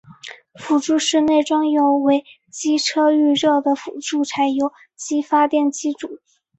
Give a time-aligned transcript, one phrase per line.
[0.55, 6.17] 辅助室内装有为机车预热的辅助柴油机发电机组。